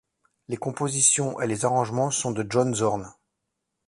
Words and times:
Les 0.47 0.57
compositions 0.57 1.39
et 1.41 1.45
les 1.45 1.63
arrangements 1.63 2.09
sont 2.09 2.31
de 2.31 2.43
John 2.49 2.73
Zorn. 2.73 3.13